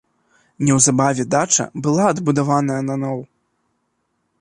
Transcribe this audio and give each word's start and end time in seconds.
Неўзабаве 0.69 1.23
дача 1.35 1.65
была 1.89 2.03
адбудаваная 2.15 2.81
наноў. 2.91 3.19